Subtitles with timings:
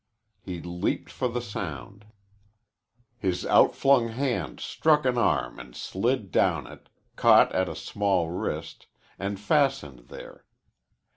[0.41, 2.05] He leaped for the sound.
[3.19, 8.87] His outflung hand struck an arm and slid down it, caught at a small wrist,
[9.19, 10.43] and fastened there.